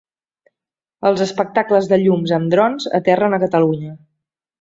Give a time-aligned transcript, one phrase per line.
[1.09, 3.93] Els espectacles de llums amb drons aterren a Catalunya.